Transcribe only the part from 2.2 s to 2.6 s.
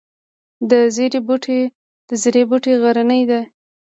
زیرې